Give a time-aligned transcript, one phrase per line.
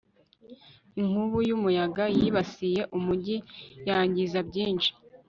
[1.01, 3.37] inkubi y'umuyaga yibasiye umujyi,
[3.87, 4.91] yangiza byinshi